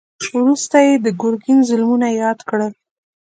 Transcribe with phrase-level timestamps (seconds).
[0.37, 2.73] وروسته يې د ګرګين ظلمونه ياد کړل.